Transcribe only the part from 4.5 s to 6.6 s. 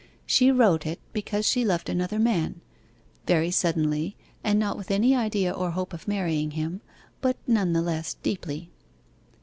not with any idea or hope of marrying